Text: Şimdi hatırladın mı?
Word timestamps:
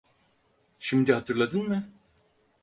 Şimdi 0.79 1.13
hatırladın 1.13 1.67
mı? 1.67 1.89